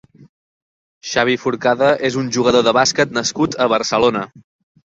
Xavi 1.09 1.35
Forcada 1.43 1.91
és 2.11 2.19
un 2.23 2.31
jugador 2.39 2.67
de 2.69 2.75
bàsquet 2.81 3.15
nascut 3.19 3.59
a 3.67 3.69
Barcelona. 3.75 4.27